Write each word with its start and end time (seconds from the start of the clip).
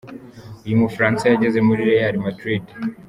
Uyu 0.65 0.79
Mufaransa 0.83 1.23
yageze 1.25 1.59
muri 1.67 1.81
Real 1.89 2.13
M. 2.23 2.25